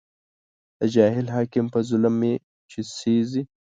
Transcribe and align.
د 0.79 0.81
جاهل 0.95 1.27
حاکم 1.35 1.65
په 1.73 1.79
ظلم 1.89 2.13
مې 2.21 2.33
چې 2.69 2.79
سېزې 2.97 3.41